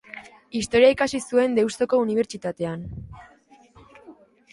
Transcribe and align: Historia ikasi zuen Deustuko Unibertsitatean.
Historia 0.59 0.93
ikasi 0.93 1.19
zuen 1.25 1.53
Deustuko 1.59 1.99
Unibertsitatean. 2.05 2.87